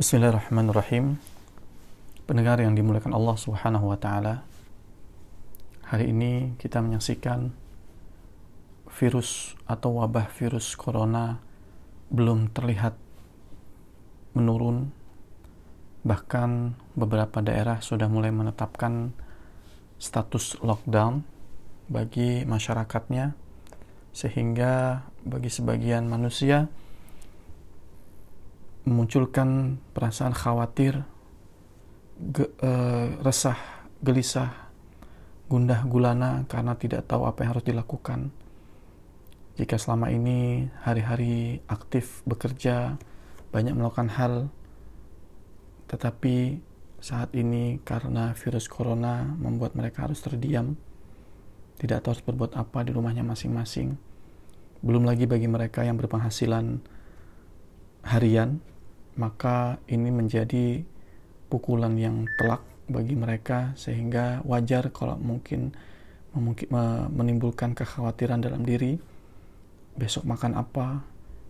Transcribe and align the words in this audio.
Bismillahirrahmanirrahim. 0.00 1.20
Pendengar 2.24 2.56
yang 2.56 2.72
dimuliakan 2.72 3.12
Allah 3.12 3.36
Subhanahu 3.36 3.92
wa 3.92 4.00
taala. 4.00 4.48
Hari 5.92 6.08
ini 6.08 6.56
kita 6.56 6.80
menyaksikan 6.80 7.52
virus 8.96 9.60
atau 9.68 10.00
wabah 10.00 10.32
virus 10.32 10.72
corona 10.72 11.36
belum 12.08 12.48
terlihat 12.48 12.96
menurun. 14.32 14.88
Bahkan 16.00 16.80
beberapa 16.96 17.44
daerah 17.44 17.84
sudah 17.84 18.08
mulai 18.08 18.32
menetapkan 18.32 19.12
status 20.00 20.56
lockdown 20.64 21.28
bagi 21.92 22.48
masyarakatnya 22.48 23.36
sehingga 24.16 25.04
bagi 25.28 25.52
sebagian 25.52 26.08
manusia 26.08 26.72
memunculkan 28.84 29.80
perasaan 29.92 30.32
khawatir, 30.32 31.04
ge, 32.20 32.48
uh, 32.64 33.20
resah, 33.20 33.58
gelisah, 34.00 34.70
gundah 35.50 35.82
gulana 35.84 36.46
karena 36.46 36.78
tidak 36.78 37.10
tahu 37.10 37.26
apa 37.26 37.42
yang 37.42 37.50
harus 37.58 37.66
dilakukan. 37.66 38.30
Jika 39.58 39.76
selama 39.76 40.08
ini 40.08 40.70
hari-hari 40.80 41.60
aktif 41.68 42.24
bekerja, 42.24 42.96
banyak 43.50 43.74
melakukan 43.74 44.08
hal, 44.14 44.34
tetapi 45.90 46.62
saat 47.02 47.34
ini 47.34 47.82
karena 47.82 48.32
virus 48.38 48.70
corona 48.70 49.26
membuat 49.26 49.74
mereka 49.74 50.06
harus 50.06 50.22
terdiam, 50.22 50.78
tidak 51.76 52.04
tahu 52.04 52.14
harus 52.14 52.24
berbuat 52.24 52.52
apa 52.56 52.86
di 52.86 52.94
rumahnya 52.94 53.26
masing-masing. 53.26 53.98
Belum 54.80 55.04
lagi 55.04 55.26
bagi 55.26 55.50
mereka 55.50 55.84
yang 55.84 55.98
berpenghasilan 55.98 56.80
harian, 58.06 58.64
maka 59.18 59.82
ini 59.90 60.10
menjadi 60.12 60.82
pukulan 61.50 61.98
yang 61.98 62.26
telak 62.38 62.62
bagi 62.90 63.14
mereka 63.14 63.74
sehingga 63.74 64.42
wajar 64.46 64.90
kalau 64.90 65.18
mungkin 65.18 65.74
menimbulkan 67.10 67.74
kekhawatiran 67.74 68.42
dalam 68.42 68.62
diri. 68.62 68.98
Besok 69.98 70.26
makan 70.26 70.54
apa? 70.54 71.02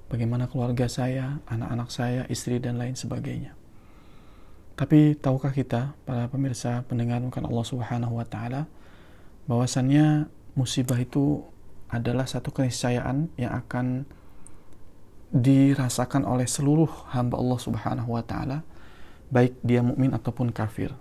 Bagaimana 0.08 0.48
keluarga 0.48 0.88
saya 0.88 1.38
anak-anak 1.46 1.88
saya 1.92 2.22
istri 2.32 2.58
dan 2.58 2.80
lain 2.80 2.96
sebagainya. 2.96 3.54
Tapi 4.74 5.12
tahukah 5.20 5.52
kita 5.52 5.92
para 6.08 6.26
pemirsa 6.32 6.82
pendengar 6.88 7.20
bukan 7.20 7.44
Allah 7.44 7.66
Subhanahu 7.68 8.16
wa 8.16 8.24
taala 8.24 8.64
bahwasannya 9.44 10.32
musibah 10.56 10.96
itu 10.96 11.44
adalah 11.92 12.24
satu 12.24 12.48
keniscayaan 12.48 13.28
yang 13.36 13.52
akan 13.52 14.08
dirasakan 15.33 16.23
oleh 16.23 16.47
seluruh 16.47 16.89
hamba 17.11 17.35
Allah 17.35 17.59
Subhanahu 17.59 18.15
wa 18.15 18.23
taala 18.23 18.63
baik 19.33 19.57
dia 19.65 19.81
mukmin 19.81 20.13
ataupun 20.13 20.53
kafir. 20.53 20.93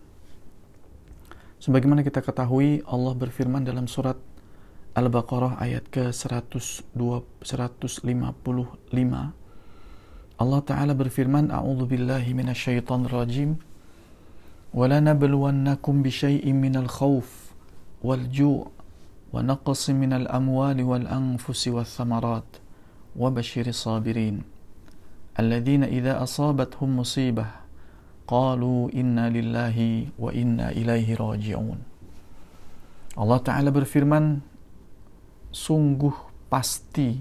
Sebagaimana 1.62 2.04
kita 2.04 2.20
ketahui 2.20 2.84
Allah 2.84 3.14
berfirman 3.16 3.64
dalam 3.64 3.88
surat 3.88 4.18
Al-Baqarah 4.94 5.58
ayat 5.58 5.88
ke-155 5.90 6.84
Allah 10.34 10.60
taala 10.66 10.92
berfirman 10.92 11.48
a'udzu 11.50 11.84
billahi 11.88 12.30
minasyaitonir 12.34 13.12
rajim 13.12 13.56
ولنبلونكم 14.74 15.94
بشيء 16.02 16.42
من 16.50 16.74
الخوف 16.76 17.28
والجوع 18.02 18.66
ونقص 19.32 19.90
من 19.90 20.12
الأموال 20.12 20.78
والأنفس 20.82 21.68
والثمرات 21.68 22.50
وبشر 23.14 23.66
الصابرين 23.66 24.36
الذين 25.38 25.82
إذا 25.84 26.22
أصابتهم 26.22 26.88
مصيبة 26.98 27.46
قالوا 28.26 28.90
إنا 28.94 29.30
لله 29.30 29.78
وإنا 30.18 30.74
إليه 30.74 31.08
راجعون 31.14 31.78
Allah 33.14 33.38
Ta'ala 33.38 33.70
berfirman 33.70 34.42
sungguh 35.54 36.14
pasti 36.50 37.14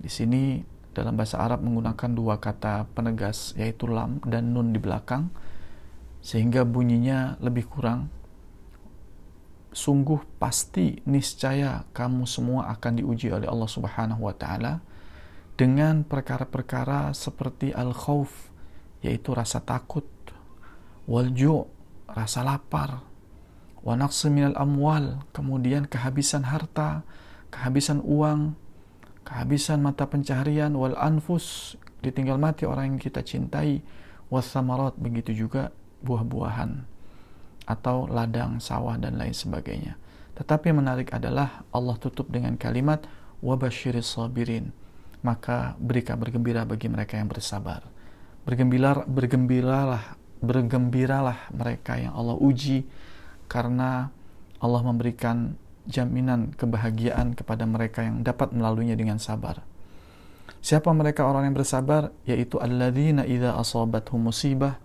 di 0.00 0.08
sini 0.08 0.56
dalam 0.96 1.12
bahasa 1.20 1.36
Arab 1.36 1.60
menggunakan 1.60 2.10
dua 2.16 2.40
kata 2.40 2.88
penegas 2.96 3.52
yaitu 3.60 3.92
lam 3.92 4.24
dan 4.24 4.56
nun 4.56 4.72
di 4.72 4.80
belakang 4.80 5.28
sehingga 6.24 6.64
bunyinya 6.64 7.36
lebih 7.44 7.68
kurang 7.68 8.08
sungguh 9.72 10.20
pasti 10.36 11.00
niscaya 11.08 11.84
kamu 11.96 12.24
semua 12.24 12.72
akan 12.72 13.04
diuji 13.04 13.32
oleh 13.32 13.48
Allah 13.48 13.68
Subhanahu 13.68 14.28
wa 14.28 14.36
taala 14.36 14.84
dengan 15.57 16.05
perkara-perkara 16.05 17.17
seperti 17.17 17.73
al-khauf 17.73 18.53
yaitu 19.01 19.33
rasa 19.33 19.65
takut 19.65 20.05
wal 21.09 21.33
rasa 22.07 22.45
lapar 22.45 23.01
wa 23.81 23.93
minal 24.29 24.53
amwal 24.53 25.25
kemudian 25.33 25.89
kehabisan 25.89 26.45
harta 26.45 27.01
kehabisan 27.49 28.05
uang 28.05 28.53
kehabisan 29.25 29.81
mata 29.81 30.05
pencaharian 30.05 30.77
wal 30.77 30.93
anfus 30.95 31.75
ditinggal 32.05 32.37
mati 32.37 32.69
orang 32.69 32.95
yang 32.95 33.01
kita 33.01 33.25
cintai 33.25 33.81
wasamarat 34.29 34.93
begitu 34.95 35.33
juga 35.33 35.73
buah-buahan 36.05 36.85
atau 37.67 38.07
ladang 38.07 38.63
sawah 38.63 38.95
dan 38.95 39.19
lain 39.19 39.35
sebagainya. 39.35 39.99
Tetapi 40.39 40.71
yang 40.71 40.79
menarik 40.79 41.11
adalah 41.11 41.67
Allah 41.73 41.97
tutup 41.99 42.31
dengan 42.31 42.55
kalimat 42.55 43.03
wabashiris 43.43 44.15
sabirin 44.15 44.71
maka 45.21 45.73
beri 45.81 46.01
kabar 46.05 46.29
bagi 46.65 46.87
mereka 46.87 47.17
yang 47.17 47.29
bersabar. 47.29 47.81
Bergembira, 48.47 49.03
bergembiralah, 49.03 50.15
bergembiralah 50.39 51.51
mereka 51.51 51.99
yang 51.99 52.15
Allah 52.15 52.37
uji 52.37 52.87
karena 53.51 54.11
Allah 54.57 54.81
memberikan 54.81 55.57
jaminan 55.87 56.51
kebahagiaan 56.53 57.33
kepada 57.33 57.63
mereka 57.63 58.03
yang 58.03 58.21
dapat 58.21 58.51
melaluinya 58.51 58.95
dengan 58.99 59.17
sabar. 59.17 59.63
Siapa 60.59 60.91
mereka 60.91 61.23
orang 61.23 61.47
yang 61.51 61.55
bersabar? 61.55 62.11
Yaitu 62.27 62.59
alladzina 62.59 63.23
idza 63.23 63.55
asabathum 63.55 64.27
musibah 64.31 64.79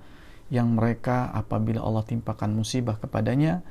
yang 0.53 0.77
mereka 0.77 1.33
apabila 1.33 1.81
Allah 1.83 2.05
timpakan 2.05 2.53
musibah 2.53 3.01
kepadanya 3.01 3.65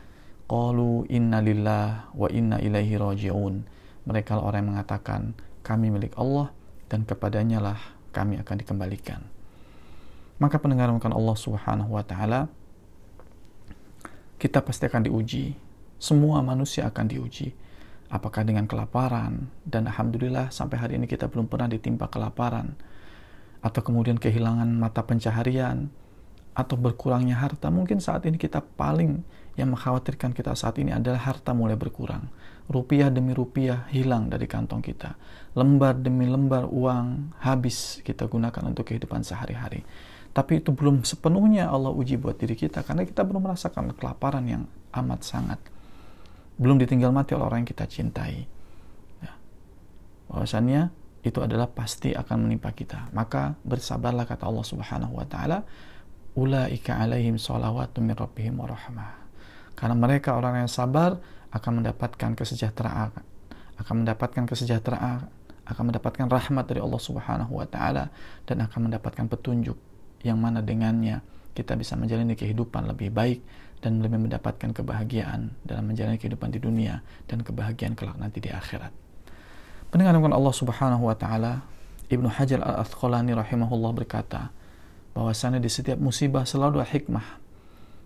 qalu 0.50 1.08
inna 1.08 1.40
lillah 1.40 2.12
wa 2.12 2.28
inna 2.28 2.60
ilaihi 2.60 3.00
rajiun. 3.00 3.64
Mereka 4.02 4.42
orang 4.42 4.66
yang 4.66 4.70
mengatakan 4.76 5.22
kami 5.62 5.94
milik 5.94 6.14
Allah 6.18 6.54
dan 6.92 7.06
kepadanya 7.08 7.62
lah 7.62 7.80
kami 8.12 8.38
akan 8.42 8.56
dikembalikan. 8.62 9.24
Maka 10.42 10.58
pendengar 10.58 10.90
Allah 10.90 11.38
Subhanahu 11.38 11.94
wa 11.94 12.04
taala 12.04 12.50
kita 14.42 14.66
pasti 14.66 14.90
akan 14.90 15.06
diuji. 15.06 15.54
Semua 16.02 16.42
manusia 16.42 16.90
akan 16.90 17.06
diuji. 17.06 17.54
Apakah 18.10 18.42
dengan 18.44 18.66
kelaparan 18.66 19.48
dan 19.64 19.88
alhamdulillah 19.88 20.50
sampai 20.50 20.82
hari 20.82 20.94
ini 20.98 21.06
kita 21.08 21.30
belum 21.30 21.48
pernah 21.48 21.70
ditimpa 21.70 22.10
kelaparan 22.12 22.76
atau 23.62 23.82
kemudian 23.86 24.18
kehilangan 24.18 24.68
mata 24.68 25.06
pencaharian 25.06 25.94
atau 26.52 26.76
berkurangnya 26.76 27.40
harta. 27.40 27.72
Mungkin 27.72 28.04
saat 28.04 28.28
ini 28.28 28.36
kita 28.36 28.64
paling 28.64 29.24
yang 29.60 29.72
mengkhawatirkan 29.76 30.32
kita 30.32 30.56
saat 30.56 30.80
ini 30.80 30.96
adalah 30.96 31.20
harta 31.20 31.52
mulai 31.52 31.76
berkurang 31.76 32.28
rupiah 32.72 33.12
demi 33.12 33.36
rupiah 33.36 33.86
hilang 33.92 34.32
dari 34.32 34.48
kantong 34.48 34.80
kita. 34.80 35.20
Lembar 35.60 36.00
demi 36.00 36.26
lembar 36.26 36.72
uang 36.72 37.36
habis 37.44 38.00
kita 38.08 38.26
gunakan 38.32 38.72
untuk 38.72 38.88
kehidupan 38.88 39.28
sehari-hari. 39.28 39.84
Tapi 40.32 40.64
itu 40.64 40.72
belum 40.72 41.04
sepenuhnya 41.04 41.68
Allah 41.68 41.92
uji 41.92 42.16
buat 42.16 42.40
diri 42.40 42.56
kita 42.56 42.88
karena 42.88 43.04
kita 43.04 43.28
belum 43.28 43.52
merasakan 43.52 43.92
kelaparan 44.00 44.48
yang 44.48 44.64
amat 44.96 45.28
sangat. 45.28 45.60
Belum 46.56 46.80
ditinggal 46.80 47.12
mati 47.12 47.36
oleh 47.36 47.52
orang 47.52 47.68
yang 47.68 47.72
kita 47.76 47.84
cintai. 47.84 48.48
Ya. 49.20 49.36
Bahwasannya 50.32 50.96
itu 51.28 51.40
adalah 51.44 51.68
pasti 51.68 52.16
akan 52.16 52.48
menimpa 52.48 52.72
kita. 52.72 53.12
Maka 53.12 53.60
bersabarlah 53.68 54.24
kata 54.24 54.48
Allah 54.48 54.64
Subhanahu 54.66 55.20
wa 55.20 55.28
taala, 55.28 55.68
ulaika 56.38 56.98
alaihim 56.98 57.36
salawatu 57.36 58.00
min 58.00 58.16
rabbihim. 58.16 58.60
Karena 59.76 59.96
mereka 59.98 60.38
orang 60.38 60.66
yang 60.66 60.72
sabar, 60.72 61.18
akan 61.52 61.84
mendapatkan 61.84 62.32
kesejahteraan 62.34 63.12
akan 63.82 64.06
mendapatkan 64.06 64.44
kesejahteraan 64.48 65.28
akan 65.68 65.84
mendapatkan 65.90 66.28
rahmat 66.30 66.66
dari 66.70 66.80
Allah 66.80 67.02
Subhanahu 67.02 67.60
wa 67.60 67.68
taala 67.68 68.14
dan 68.46 68.64
akan 68.66 68.90
mendapatkan 68.92 69.26
petunjuk 69.28 69.78
yang 70.22 70.38
mana 70.38 70.62
dengannya 70.62 71.22
kita 71.52 71.76
bisa 71.76 71.98
menjalani 71.98 72.38
kehidupan 72.38 72.88
lebih 72.88 73.12
baik 73.12 73.44
dan 73.82 74.00
lebih 74.00 74.22
mendapatkan 74.22 74.72
kebahagiaan 74.72 75.52
dalam 75.66 75.90
menjalani 75.90 76.22
kehidupan 76.22 76.54
di 76.54 76.60
dunia 76.62 77.02
dan 77.26 77.42
kebahagiaan 77.42 77.98
kelak 77.98 78.16
nanti 78.22 78.38
di 78.38 78.54
akhirat. 78.54 78.94
Pendengar 79.90 80.16
Allah 80.16 80.56
Subhanahu 80.56 81.10
wa 81.10 81.18
taala, 81.18 81.66
Ibnu 82.08 82.30
Hajar 82.30 82.64
Al-Asqalani 82.64 83.36
rahimahullah 83.36 83.92
berkata, 83.92 84.54
bahwasanya 85.12 85.60
di 85.60 85.68
setiap 85.68 86.00
musibah 86.00 86.48
selalu 86.48 86.82
ada 86.82 86.88
hikmah 86.88 87.28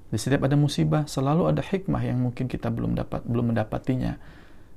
di 0.10 0.18
setiap 0.18 0.46
ada 0.46 0.58
musibah 0.58 1.04
selalu 1.06 1.50
ada 1.50 1.62
hikmah 1.62 2.02
yang 2.02 2.22
mungkin 2.22 2.46
kita 2.50 2.70
belum 2.70 2.98
dapat 2.98 3.26
belum 3.26 3.54
mendapatinya 3.54 4.18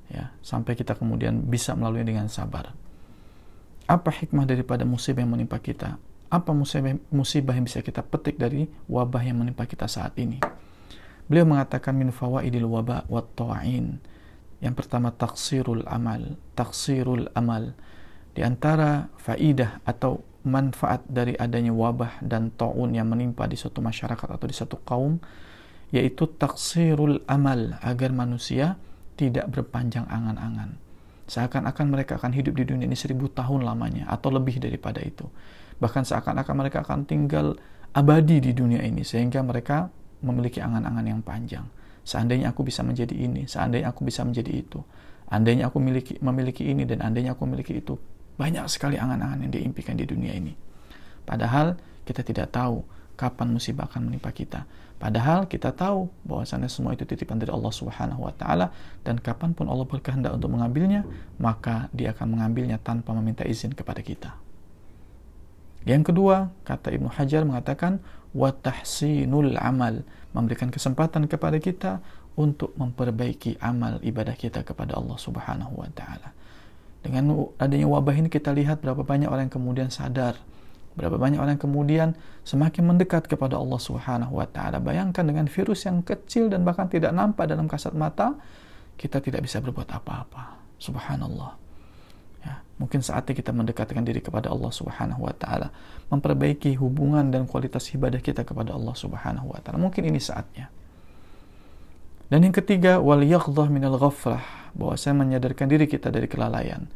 ya 0.08 0.32
sampai 0.40 0.72
kita 0.76 0.96
kemudian 0.96 1.44
bisa 1.44 1.76
melalui 1.76 2.00
dengan 2.00 2.32
sabar. 2.32 2.72
Apa 3.88 4.08
hikmah 4.12 4.44
daripada 4.48 4.84
musibah 4.88 5.20
yang 5.24 5.32
menimpa 5.36 5.60
kita? 5.60 6.00
apa 6.28 6.52
musibah, 6.52 6.92
musibah 7.08 7.56
yang 7.56 7.64
bisa 7.64 7.80
kita 7.80 8.04
petik 8.04 8.36
dari 8.36 8.68
wabah 8.86 9.24
yang 9.24 9.40
menimpa 9.40 9.64
kita 9.64 9.88
saat 9.88 10.12
ini? 10.20 10.40
Beliau 11.28 11.48
mengatakan 11.48 11.96
min 11.96 12.12
fawaidil 12.12 12.68
waba 12.68 13.04
wa 13.08 13.24
ta'in. 13.24 14.00
Yang 14.60 14.74
pertama 14.84 15.12
taksirul 15.12 15.88
amal, 15.88 16.36
taksirul 16.56 17.32
amal. 17.32 17.76
Di 18.32 18.44
antara 18.44 19.08
faidah 19.20 19.80
atau 19.84 20.24
manfaat 20.48 21.04
dari 21.06 21.36
adanya 21.36 21.70
wabah 21.70 22.24
dan 22.24 22.50
taun 22.56 22.96
yang 22.96 23.12
menimpa 23.12 23.44
di 23.44 23.54
suatu 23.54 23.84
masyarakat 23.84 24.28
atau 24.28 24.46
di 24.48 24.56
satu 24.56 24.80
kaum 24.82 25.20
yaitu 25.92 26.28
taksirul 26.28 27.24
amal 27.28 27.76
agar 27.80 28.12
manusia 28.12 28.76
tidak 29.16 29.48
berpanjang 29.52 30.04
angan-angan. 30.08 30.76
Seakan-akan 31.28 31.86
mereka 31.92 32.16
akan 32.16 32.32
hidup 32.32 32.56
di 32.56 32.64
dunia 32.64 32.88
ini 32.88 32.96
seribu 32.96 33.28
tahun 33.28 33.64
lamanya 33.64 34.08
atau 34.08 34.32
lebih 34.32 34.60
daripada 34.60 35.04
itu 35.04 35.28
bahkan 35.78 36.02
seakan-akan 36.02 36.54
mereka 36.58 36.82
akan 36.82 37.06
tinggal 37.06 37.54
abadi 37.94 38.42
di 38.42 38.52
dunia 38.52 38.82
ini 38.82 39.06
sehingga 39.06 39.40
mereka 39.42 39.88
memiliki 40.22 40.58
angan-angan 40.58 41.06
yang 41.06 41.22
panjang. 41.22 41.66
Seandainya 42.02 42.50
aku 42.50 42.66
bisa 42.66 42.82
menjadi 42.82 43.14
ini, 43.14 43.46
seandainya 43.46 43.94
aku 43.94 44.02
bisa 44.02 44.26
menjadi 44.26 44.50
itu, 44.50 44.80
andainya 45.30 45.70
aku 45.70 45.78
memiliki 45.78 46.18
memiliki 46.18 46.66
ini 46.66 46.82
dan 46.88 47.04
andainya 47.04 47.36
aku 47.38 47.46
memiliki 47.46 47.78
itu. 47.78 47.94
Banyak 48.38 48.70
sekali 48.70 48.96
angan-angan 48.96 49.44
yang 49.44 49.52
diimpikan 49.52 49.98
di 49.98 50.06
dunia 50.06 50.32
ini. 50.32 50.54
Padahal 51.26 51.74
kita 52.06 52.22
tidak 52.22 52.54
tahu 52.54 52.86
kapan 53.18 53.50
musibah 53.50 53.90
akan 53.90 54.08
menimpa 54.08 54.30
kita. 54.30 54.62
Padahal 54.98 55.46
kita 55.46 55.74
tahu 55.74 56.10
bahwasanya 56.26 56.70
semua 56.70 56.94
itu 56.94 57.02
titipan 57.06 57.38
dari 57.38 57.50
Allah 57.50 57.70
Subhanahu 57.70 58.26
wa 58.26 58.34
taala 58.34 58.74
dan 59.02 59.18
kapan 59.18 59.54
pun 59.54 59.66
Allah 59.66 59.86
berkehendak 59.86 60.34
untuk 60.34 60.54
mengambilnya, 60.54 61.02
maka 61.38 61.90
Dia 61.90 62.14
akan 62.14 62.38
mengambilnya 62.38 62.78
tanpa 62.78 63.14
meminta 63.14 63.42
izin 63.46 63.74
kepada 63.74 64.02
kita. 64.02 64.34
Yang 65.86 66.10
kedua, 66.10 66.50
kata 66.66 66.94
Ibnu 66.94 67.10
Hajar 67.14 67.46
mengatakan 67.46 68.02
watahsinul 68.34 69.54
amal, 69.58 70.02
memberikan 70.34 70.70
kesempatan 70.70 71.30
kepada 71.30 71.62
kita 71.62 72.02
untuk 72.34 72.74
memperbaiki 72.74 73.58
amal 73.62 74.02
ibadah 74.02 74.34
kita 74.34 74.66
kepada 74.66 74.98
Allah 74.98 75.18
Subhanahu 75.18 75.78
wa 75.78 75.90
taala. 75.94 76.34
Dengan 76.98 77.48
adanya 77.62 77.86
wabah 77.86 78.14
ini 78.18 78.26
kita 78.26 78.50
lihat 78.50 78.82
berapa 78.82 79.06
banyak 79.06 79.30
orang 79.30 79.46
yang 79.48 79.54
kemudian 79.54 79.88
sadar, 79.88 80.34
berapa 80.98 81.14
banyak 81.14 81.38
orang 81.38 81.54
yang 81.54 81.62
kemudian 81.62 82.08
semakin 82.42 82.90
mendekat 82.90 83.30
kepada 83.30 83.54
Allah 83.54 83.78
Subhanahu 83.78 84.34
wa 84.34 84.46
taala. 84.50 84.82
Bayangkan 84.82 85.22
dengan 85.22 85.46
virus 85.46 85.86
yang 85.86 86.02
kecil 86.02 86.50
dan 86.50 86.66
bahkan 86.66 86.90
tidak 86.90 87.14
nampak 87.14 87.46
dalam 87.46 87.70
kasat 87.70 87.94
mata, 87.94 88.34
kita 88.98 89.22
tidak 89.22 89.46
bisa 89.46 89.62
berbuat 89.62 89.86
apa-apa. 89.94 90.58
Subhanallah. 90.82 91.54
Ya, 92.42 92.62
mungkin 92.82 93.02
saatnya 93.02 93.34
kita 93.34 93.54
mendekatkan 93.54 94.02
diri 94.02 94.18
kepada 94.18 94.50
Allah 94.50 94.74
Subhanahu 94.74 95.22
wa 95.22 95.34
taala, 95.38 95.70
memperbaiki 96.10 96.74
hubungan 96.82 97.30
dan 97.30 97.46
kualitas 97.46 97.86
ibadah 97.94 98.18
kita 98.18 98.42
kepada 98.42 98.74
Allah 98.74 98.94
Subhanahu 98.98 99.54
wa 99.54 99.58
taala. 99.62 99.78
Mungkin 99.78 100.02
ini 100.02 100.18
saatnya. 100.18 100.66
Dan 102.28 102.44
yang 102.44 102.52
ketiga, 102.52 103.00
wal 103.00 103.24
yaghdhah 103.24 103.72
minal 103.72 103.96
ghaflah, 103.96 104.42
bahwa 104.76 104.96
saya 104.96 105.14
menyadarkan 105.16 105.68
diri 105.70 105.86
kita 105.88 106.12
dari 106.12 106.26
kelalaian. 106.26 106.88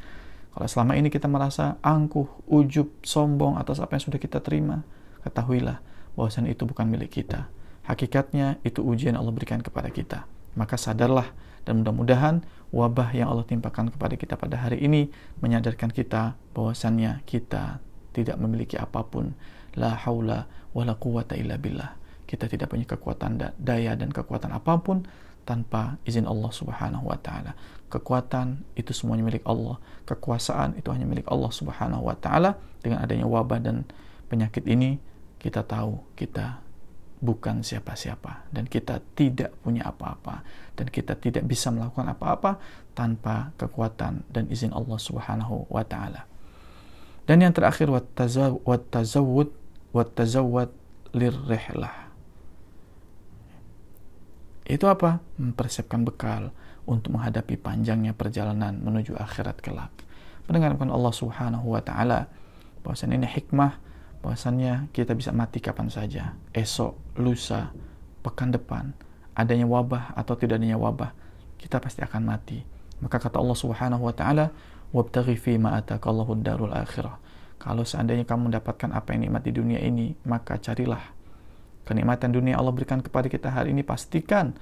Kalau 0.52 0.69
selama 0.69 1.00
ini 1.00 1.08
kita 1.08 1.28
merasa 1.32 1.80
angkuh, 1.80 2.44
ujub, 2.44 2.92
sombong 3.00 3.56
atas 3.56 3.80
apa 3.80 3.96
yang 3.96 4.04
sudah 4.04 4.20
kita 4.20 4.44
terima, 4.44 4.84
ketahuilah 5.24 5.80
bahwasanya 6.12 6.52
itu 6.52 6.69
bukan 6.69 6.88
milik 6.92 7.22
kita. 7.24 7.48
Hakikatnya 7.88 8.60
itu 8.62 8.84
ujian 8.84 9.16
Allah 9.16 9.32
berikan 9.32 9.64
kepada 9.64 9.88
kita. 9.88 10.28
Maka 10.52 10.76
sadarlah 10.76 11.32
dan 11.64 11.80
mudah-mudahan 11.80 12.44
wabah 12.74 13.14
yang 13.14 13.30
Allah 13.30 13.46
timpakan 13.46 13.88
kepada 13.94 14.14
kita 14.19 14.34
pada 14.34 14.58
hari 14.58 14.82
ini 14.82 15.08
menyadarkan 15.40 15.88
kita 15.94 16.34
bahwasannya 16.52 17.22
kita 17.24 17.80
tidak 18.12 18.36
memiliki 18.36 18.76
apa 18.76 19.06
pun 19.06 19.32
la 19.78 19.96
haula 19.96 20.50
wala 20.76 20.98
quwata 20.98 21.38
illa 21.38 21.56
billah 21.56 21.96
kita 22.28 22.48
tidak 22.48 22.72
punya 22.72 22.88
kekuatan 22.88 23.40
daya 23.60 23.92
dan 23.96 24.08
kekuatan 24.08 24.52
apa 24.52 24.80
pun 24.80 25.04
tanpa 25.42 25.98
izin 26.06 26.26
Allah 26.26 26.50
Subhanahu 26.50 27.10
wa 27.10 27.18
taala. 27.18 27.54
Kekuatan 27.92 28.64
itu 28.78 28.96
semuanya 28.96 29.26
milik 29.28 29.44
Allah, 29.44 29.76
kekuasaan 30.08 30.80
itu 30.80 30.88
hanya 30.88 31.04
milik 31.04 31.28
Allah 31.28 31.52
Subhanahu 31.52 32.08
wa 32.08 32.16
taala. 32.16 32.56
Dengan 32.82 33.04
adanya 33.04 33.30
wabah 33.30 33.62
dan 33.62 33.86
penyakit 34.26 34.66
ini, 34.66 34.98
kita 35.38 35.62
tahu 35.62 36.02
kita 36.18 36.62
bukan 37.22 37.62
siapa-siapa 37.62 38.50
dan 38.50 38.66
kita 38.66 38.98
tidak 39.14 39.54
punya 39.62 39.86
apa-apa 39.86 40.42
dan 40.74 40.90
kita 40.90 41.14
tidak 41.14 41.46
bisa 41.46 41.70
melakukan 41.70 42.10
apa-apa 42.10 42.58
tanpa 42.98 43.54
kekuatan 43.54 44.26
dan 44.26 44.50
izin 44.50 44.74
Allah 44.74 44.98
Subhanahu 44.98 45.70
wa 45.70 45.86
taala. 45.86 46.26
Dan 47.22 47.38
yang 47.46 47.54
terakhir 47.54 47.86
wattazawwud 47.86 49.54
wattazawwad 49.94 50.70
lirrihlah. 51.14 52.01
Itu 54.72 54.88
apa? 54.88 55.20
Mempersiapkan 55.36 56.00
bekal 56.00 56.48
untuk 56.88 57.12
menghadapi 57.12 57.60
panjangnya 57.60 58.16
perjalanan 58.16 58.80
menuju 58.80 59.12
akhirat 59.20 59.60
kelak. 59.60 59.92
Mendengarkan 60.48 60.88
Allah 60.88 61.12
Subhanahu 61.12 61.76
wa 61.76 61.84
taala 61.84 62.32
bahwasanya 62.80 63.20
ini 63.20 63.28
hikmah 63.28 63.76
bahwasannya 64.24 64.88
kita 64.96 65.12
bisa 65.12 65.28
mati 65.28 65.60
kapan 65.60 65.92
saja, 65.92 66.32
esok, 66.56 66.96
lusa, 67.20 67.69
pekan 68.24 68.48
depan, 68.48 68.96
adanya 69.36 69.69
wabah 69.69 70.16
atau 70.16 70.40
tidak 70.40 70.56
adanya 70.62 70.80
wabah, 70.80 71.12
kita 71.60 71.76
pasti 71.76 72.00
akan 72.00 72.22
mati. 72.24 72.64
Maka 73.04 73.19
kata 73.19 73.36
Allah 73.36 73.58
Subhanahu 73.58 74.08
wa 74.08 74.14
taala, 74.16 74.56
"Wabtaghi 74.94 75.36
fi 75.36 75.60
ma 75.60 75.76
atakallahu 75.76 76.40
darul 76.40 76.72
akhirah." 76.72 77.20
Kalau 77.60 77.84
seandainya 77.84 78.24
kamu 78.24 78.50
mendapatkan 78.50 78.90
apa 78.90 79.14
yang 79.14 79.28
nikmat 79.28 79.42
di 79.46 79.52
dunia 79.52 79.78
ini, 79.84 80.16
maka 80.26 80.56
carilah 80.58 81.02
kenikmatan 81.84 82.31
dunia 82.31 82.58
Allah 82.58 82.75
berikan 82.75 83.02
kepada 83.02 83.26
kita 83.26 83.50
hari 83.50 83.75
ini 83.75 83.82
pastikan 83.82 84.55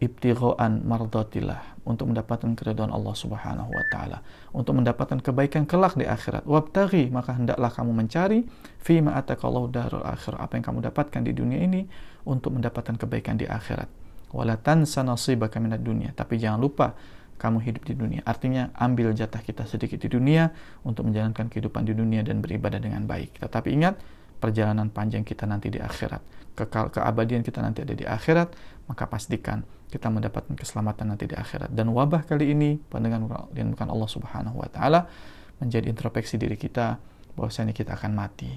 ibtighaan 0.00 0.80
mardatillah 0.88 1.84
untuk 1.84 2.08
mendapatkan 2.08 2.56
keridhaan 2.56 2.88
Allah 2.88 3.12
Subhanahu 3.12 3.68
wa 3.68 3.84
taala. 3.92 4.18
Untuk 4.56 4.80
mendapatkan 4.80 5.20
kebaikan 5.20 5.68
kelak 5.68 5.94
di 5.94 6.08
akhirat. 6.08 6.48
Wabtaghi 6.48 7.12
maka 7.12 7.36
hendaklah 7.36 7.68
kamu 7.68 7.92
mencari 7.92 8.48
fi 8.80 9.04
ma 9.04 9.20
atakallahu 9.20 9.68
darul 9.68 10.02
akhir 10.02 10.40
apa 10.40 10.56
yang 10.56 10.64
kamu 10.64 10.78
dapatkan 10.88 11.20
di 11.20 11.32
dunia 11.36 11.60
ini 11.60 11.84
untuk 12.24 12.56
mendapatkan 12.56 12.96
kebaikan 12.96 13.36
di 13.36 13.44
akhirat. 13.44 13.86
Wala 14.32 14.56
tansa 14.56 15.04
nasibaka 15.04 15.60
minad 15.60 15.84
dunia. 15.84 16.16
Tapi 16.16 16.40
jangan 16.40 16.58
lupa 16.58 16.96
kamu 17.36 17.60
hidup 17.60 17.82
di 17.84 17.94
dunia. 17.96 18.20
Artinya 18.24 18.72
ambil 18.76 19.12
jatah 19.12 19.40
kita 19.44 19.68
sedikit 19.68 20.00
di 20.00 20.08
dunia 20.08 20.52
untuk 20.84 21.08
menjalankan 21.08 21.48
kehidupan 21.52 21.84
di 21.84 21.92
dunia 21.92 22.24
dan 22.24 22.40
beribadah 22.40 22.80
dengan 22.80 23.04
baik. 23.04 23.40
Tetapi 23.40 23.68
ingat 23.68 24.00
perjalanan 24.40 24.88
panjang 24.88 25.22
kita 25.22 25.44
nanti 25.44 25.68
di 25.68 25.78
akhirat 25.78 26.40
kekal 26.56 26.92
keabadian 26.92 27.40
kita 27.40 27.62
nanti 27.62 27.80
ada 27.86 27.94
di 27.96 28.04
akhirat 28.04 28.52
maka 28.90 29.06
pastikan 29.06 29.62
kita 29.90 30.06
mendapatkan 30.06 30.54
keselamatan 30.54 31.14
nanti 31.14 31.26
di 31.26 31.34
akhirat. 31.34 31.74
Dan 31.74 31.90
wabah 31.90 32.22
kali 32.22 32.54
ini, 32.54 32.78
pandangan 32.78 33.50
bukan 33.50 33.88
Allah 33.90 34.10
Subhanahu 34.10 34.62
wa 34.62 34.68
taala 34.70 35.10
menjadi 35.58 35.90
introspeksi 35.90 36.38
diri 36.38 36.54
kita 36.54 36.98
bahwasanya 37.34 37.74
kita 37.74 37.98
akan 37.98 38.14
mati 38.14 38.50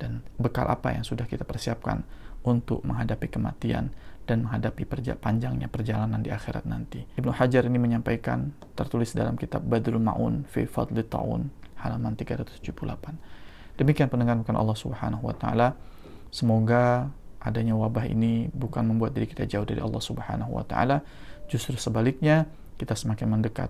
dan 0.00 0.24
bekal 0.40 0.66
apa 0.66 0.96
yang 0.96 1.04
sudah 1.04 1.28
kita 1.28 1.44
persiapkan 1.44 2.02
untuk 2.42 2.82
menghadapi 2.82 3.30
kematian 3.30 3.92
dan 4.26 4.48
menghadapi 4.48 4.88
perja 4.88 5.14
panjangnya 5.14 5.68
perjalanan 5.68 6.24
di 6.24 6.32
akhirat 6.32 6.66
nanti. 6.66 7.04
Ibnu 7.20 7.30
Hajar 7.36 7.68
ini 7.68 7.78
menyampaikan 7.78 8.50
tertulis 8.74 9.12
dalam 9.14 9.36
kitab 9.36 9.62
Badrul 9.62 10.02
Maun 10.02 10.48
fi 10.48 10.66
Fadli 10.66 11.04
Ta'un 11.06 11.46
halaman 11.84 12.16
378. 12.16 13.51
Demikian 13.76 14.12
pendengar 14.12 14.36
bukan 14.40 14.56
Allah 14.56 14.76
Subhanahu 14.76 15.24
wa 15.24 15.34
taala. 15.36 15.74
Semoga 16.32 17.08
adanya 17.42 17.74
wabah 17.76 18.06
ini 18.08 18.48
bukan 18.52 18.86
membuat 18.86 19.12
diri 19.16 19.26
kita 19.28 19.44
jauh 19.48 19.66
dari 19.66 19.82
Allah 19.82 20.00
Subhanahu 20.00 20.56
wa 20.56 20.64
taala, 20.64 21.02
justru 21.50 21.76
sebaliknya 21.76 22.46
kita 22.78 22.96
semakin 22.96 23.28
mendekat 23.38 23.68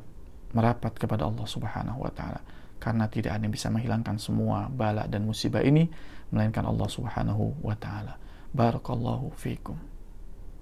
merapat 0.53 0.93
kepada 0.97 1.25
Allah 1.27 1.47
Subhanahu 1.49 2.05
wa 2.05 2.13
taala 2.13 2.41
karena 2.83 3.07
tidak 3.07 3.39
ada 3.39 3.43
yang 3.47 3.55
bisa 3.55 3.71
menghilangkan 3.71 4.19
semua 4.19 4.67
bala 4.67 5.07
dan 5.07 5.23
musibah 5.23 5.63
ini 5.63 5.87
melainkan 6.35 6.67
Allah 6.67 6.91
Subhanahu 6.91 7.63
wa 7.63 7.79
taala. 7.79 8.19
Barakallahu 8.51 9.31
fiikum. 9.39 9.92